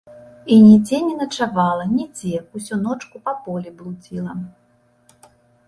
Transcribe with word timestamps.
І 0.53 0.55
нідзе 0.67 0.97
не 1.09 1.11
начавала, 1.23 1.83
нідзе, 1.97 2.41
усю 2.61 2.75
ночку 2.87 3.23
па 3.29 3.37
полі 3.45 3.69
блудзіла. 3.83 4.33